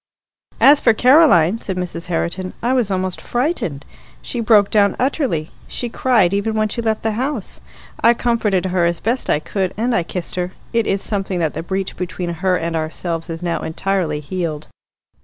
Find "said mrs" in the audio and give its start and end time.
1.59-2.07